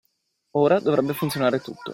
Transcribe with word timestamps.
Ora 0.55 0.79
dovrebbe 0.79 1.13
funzionare 1.13 1.59
tutto. 1.59 1.89